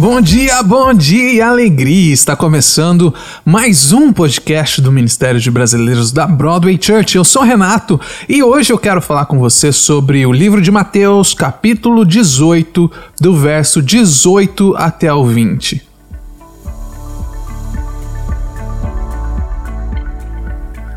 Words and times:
Bom 0.00 0.18
dia, 0.18 0.62
bom 0.62 0.94
dia, 0.94 1.46
alegria! 1.46 2.14
Está 2.14 2.34
começando 2.34 3.12
mais 3.44 3.92
um 3.92 4.10
podcast 4.14 4.80
do 4.80 4.90
Ministério 4.90 5.38
de 5.38 5.50
Brasileiros 5.50 6.10
da 6.10 6.26
Broadway 6.26 6.78
Church. 6.80 7.16
Eu 7.16 7.22
sou 7.22 7.42
Renato 7.42 8.00
e 8.26 8.42
hoje 8.42 8.72
eu 8.72 8.78
quero 8.78 9.02
falar 9.02 9.26
com 9.26 9.38
você 9.38 9.70
sobre 9.70 10.24
o 10.24 10.32
livro 10.32 10.62
de 10.62 10.70
Mateus, 10.70 11.34
capítulo 11.34 12.06
18, 12.06 12.90
do 13.20 13.36
verso 13.36 13.82
18 13.82 14.74
até 14.78 15.12
o 15.12 15.22
20. 15.26 15.82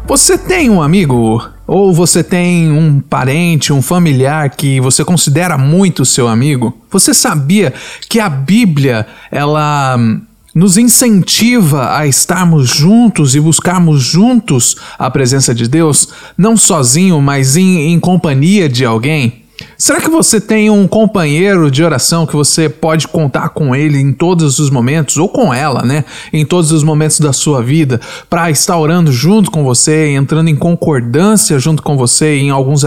Você 0.07 0.37
tem 0.37 0.69
um 0.69 0.81
amigo 0.81 1.43
ou 1.65 1.93
você 1.93 2.23
tem 2.23 2.71
um 2.71 2.99
parente, 2.99 3.71
um 3.71 3.81
familiar 3.81 4.49
que 4.49 4.79
você 4.81 5.03
considera 5.03 5.57
muito 5.57 6.05
seu 6.05 6.27
amigo? 6.27 6.77
Você 6.91 7.13
sabia 7.13 7.73
que 8.09 8.19
a 8.19 8.29
Bíblia, 8.29 9.07
ela 9.31 9.95
hum, 9.97 10.21
nos 10.53 10.77
incentiva 10.77 11.97
a 11.97 12.05
estarmos 12.05 12.69
juntos 12.69 13.35
e 13.35 13.39
buscarmos 13.39 14.03
juntos 14.03 14.75
a 14.99 15.09
presença 15.09 15.55
de 15.55 15.67
Deus, 15.67 16.09
não 16.37 16.55
sozinho, 16.55 17.21
mas 17.21 17.55
em, 17.55 17.93
em 17.93 17.99
companhia 17.99 18.67
de 18.67 18.85
alguém? 18.85 19.42
Será 19.77 19.99
que 19.99 20.09
você 20.09 20.39
tem 20.39 20.69
um 20.69 20.87
companheiro 20.87 21.69
de 21.69 21.83
oração 21.83 22.25
que 22.25 22.35
você 22.35 22.69
pode 22.69 23.07
contar 23.07 23.49
com 23.49 23.75
ele 23.75 23.99
em 23.99 24.13
todos 24.13 24.59
os 24.59 24.69
momentos, 24.69 25.17
ou 25.17 25.27
com 25.27 25.53
ela, 25.53 25.83
né? 25.83 26.05
Em 26.31 26.45
todos 26.45 26.71
os 26.71 26.83
momentos 26.83 27.19
da 27.19 27.33
sua 27.33 27.61
vida, 27.61 27.99
para 28.29 28.51
estar 28.51 28.77
orando 28.77 29.11
junto 29.11 29.49
com 29.49 29.63
você, 29.63 30.13
entrando 30.13 30.49
em 30.49 30.55
concordância 30.55 31.59
junto 31.59 31.81
com 31.81 31.97
você 31.97 32.37
em 32.37 32.49
alguns, 32.49 32.83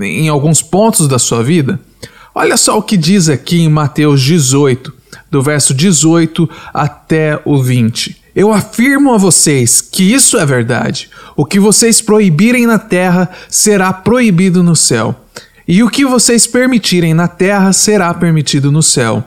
em 0.00 0.28
alguns 0.28 0.62
pontos 0.62 1.06
da 1.06 1.18
sua 1.18 1.42
vida? 1.42 1.78
Olha 2.34 2.56
só 2.56 2.78
o 2.78 2.82
que 2.82 2.96
diz 2.96 3.28
aqui 3.28 3.60
em 3.62 3.68
Mateus 3.68 4.20
18, 4.20 4.92
do 5.30 5.42
verso 5.42 5.72
18 5.72 6.48
até 6.72 7.40
o 7.44 7.62
20. 7.62 8.24
Eu 8.34 8.52
afirmo 8.52 9.14
a 9.14 9.18
vocês 9.18 9.80
que 9.80 10.02
isso 10.02 10.36
é 10.36 10.44
verdade. 10.44 11.08
O 11.36 11.44
que 11.44 11.60
vocês 11.60 12.00
proibirem 12.00 12.66
na 12.66 12.80
terra 12.80 13.30
será 13.48 13.92
proibido 13.92 14.62
no 14.62 14.74
céu 14.74 15.14
e 15.66 15.82
o 15.82 15.90
que 15.90 16.04
vocês 16.04 16.46
permitirem 16.46 17.14
na 17.14 17.28
terra 17.28 17.72
será 17.72 18.12
permitido 18.12 18.70
no 18.70 18.82
céu. 18.82 19.24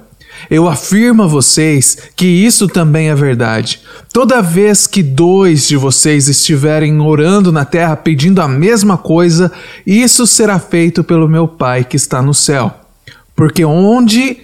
Eu 0.49 0.67
afirmo 0.67 1.23
a 1.23 1.27
vocês 1.27 1.97
que 2.16 2.25
isso 2.25 2.67
também 2.67 3.09
é 3.09 3.16
verdade. 3.16 3.81
Toda 4.13 4.41
vez 4.41 4.85
que 4.85 5.02
dois 5.02 5.67
de 5.67 5.75
vocês 5.75 6.27
estiverem 6.27 6.99
orando 7.02 7.52
na 7.52 7.65
terra 7.65 7.95
pedindo 7.95 8.41
a 8.41 8.47
mesma 8.47 8.97
coisa, 8.97 9.52
isso 9.85 10.27
será 10.27 10.59
feito 10.59 11.03
pelo 11.03 11.27
meu 11.27 11.47
Pai 11.47 11.83
que 11.83 11.95
está 11.95 12.21
no 12.21 12.33
céu. 12.33 12.71
Porque 13.35 13.65
onde 13.65 14.38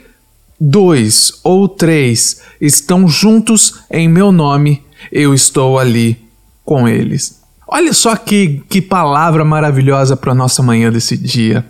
dois 0.59 1.33
ou 1.43 1.67
três 1.67 2.41
estão 2.59 3.07
juntos 3.07 3.79
em 3.89 4.07
meu 4.07 4.31
nome, 4.31 4.83
eu 5.11 5.33
estou 5.33 5.77
ali 5.77 6.17
com 6.65 6.87
eles. 6.87 7.41
Olha 7.67 7.93
só 7.93 8.15
que, 8.15 8.63
que 8.69 8.81
palavra 8.81 9.43
maravilhosa 9.43 10.15
para 10.15 10.35
nossa 10.35 10.61
manhã 10.61 10.91
desse 10.91 11.17
dia. 11.17 11.65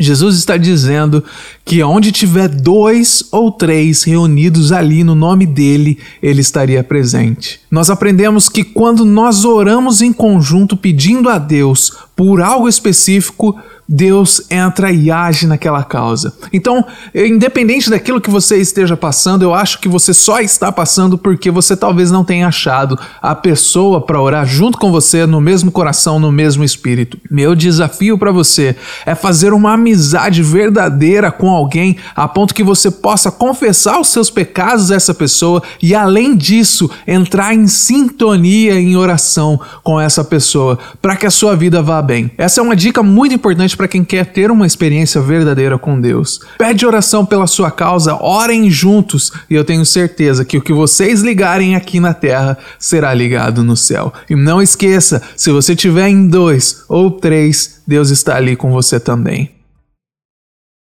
Jesus 0.00 0.36
está 0.36 0.56
dizendo 0.56 1.22
que 1.64 1.82
onde 1.82 2.10
tiver 2.12 2.48
dois 2.48 3.24
ou 3.30 3.52
três 3.52 4.02
reunidos 4.02 4.72
ali 4.72 5.04
no 5.04 5.14
nome 5.14 5.44
dele, 5.44 5.98
ele 6.22 6.40
estaria 6.40 6.82
presente. 6.82 7.60
Nós 7.70 7.90
aprendemos 7.90 8.48
que 8.48 8.64
quando 8.64 9.04
nós 9.04 9.44
oramos 9.44 10.00
em 10.00 10.12
conjunto 10.12 10.76
pedindo 10.76 11.28
a 11.28 11.38
Deus 11.38 11.92
por 12.16 12.40
algo 12.40 12.68
específico, 12.68 13.58
Deus 13.88 14.42
entra 14.50 14.90
e 14.90 15.10
age 15.10 15.46
naquela 15.46 15.82
causa. 15.82 16.32
Então, 16.52 16.84
independente 17.14 17.90
daquilo 17.90 18.20
que 18.20 18.30
você 18.30 18.56
esteja 18.56 18.96
passando, 18.96 19.42
eu 19.42 19.52
acho 19.52 19.80
que 19.80 19.88
você 19.88 20.14
só 20.14 20.40
está 20.40 20.70
passando 20.70 21.18
porque 21.18 21.50
você 21.50 21.76
talvez 21.76 22.10
não 22.10 22.24
tenha 22.24 22.48
achado 22.48 22.98
a 23.20 23.34
pessoa 23.34 24.00
para 24.00 24.20
orar 24.20 24.46
junto 24.46 24.78
com 24.78 24.90
você 24.90 25.26
no 25.26 25.40
mesmo 25.40 25.70
coração, 25.70 26.18
no 26.18 26.32
mesmo 26.32 26.64
espírito. 26.64 27.18
Meu 27.30 27.54
desafio 27.54 28.16
para 28.16 28.32
você 28.32 28.76
é 29.04 29.14
fazer 29.14 29.52
uma 29.52 29.74
amizade 29.74 30.42
verdadeira 30.42 31.30
com 31.30 31.50
alguém 31.50 31.96
a 32.14 32.26
ponto 32.28 32.54
que 32.54 32.62
você 32.62 32.90
possa 32.90 33.30
confessar 33.30 34.00
os 34.00 34.08
seus 34.08 34.30
pecados 34.30 34.90
a 34.90 34.94
essa 34.94 35.12
pessoa 35.12 35.62
e 35.82 35.94
além 35.94 36.36
disso, 36.36 36.90
entrar 37.06 37.54
em 37.54 37.66
sintonia 37.66 38.74
em 38.74 38.96
oração 38.96 39.60
com 39.82 40.00
essa 40.00 40.24
pessoa 40.24 40.78
para 41.00 41.16
que 41.16 41.26
a 41.26 41.30
sua 41.30 41.56
vida 41.56 41.82
vá 41.82 42.00
bem. 42.00 42.30
Essa 42.38 42.60
é 42.60 42.62
uma 42.62 42.76
dica 42.76 43.02
muito 43.02 43.34
importante 43.34 43.71
para 43.76 43.88
quem 43.88 44.04
quer 44.04 44.26
ter 44.26 44.50
uma 44.50 44.66
experiência 44.66 45.20
verdadeira 45.20 45.78
com 45.78 46.00
Deus. 46.00 46.40
Pede 46.58 46.86
oração 46.86 47.24
pela 47.24 47.46
sua 47.46 47.70
causa, 47.70 48.14
orem 48.14 48.70
juntos 48.70 49.32
e 49.48 49.54
eu 49.54 49.64
tenho 49.64 49.84
certeza 49.84 50.44
que 50.44 50.58
o 50.58 50.62
que 50.62 50.72
vocês 50.72 51.22
ligarem 51.22 51.76
aqui 51.76 52.00
na 52.00 52.14
terra 52.14 52.58
será 52.78 53.12
ligado 53.14 53.62
no 53.62 53.76
céu. 53.76 54.12
E 54.28 54.34
não 54.34 54.60
esqueça, 54.60 55.22
se 55.36 55.50
você 55.50 55.74
tiver 55.74 56.08
em 56.08 56.28
dois 56.28 56.84
ou 56.88 57.10
três, 57.10 57.82
Deus 57.86 58.10
está 58.10 58.36
ali 58.36 58.56
com 58.56 58.70
você 58.70 58.98
também. 58.98 59.61